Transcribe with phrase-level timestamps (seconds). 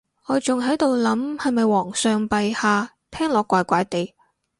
[0.25, 4.13] 我仲喺度諗係咪皇上陛下，聽落怪怪哋